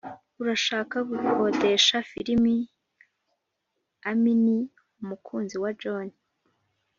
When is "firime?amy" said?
2.09-4.33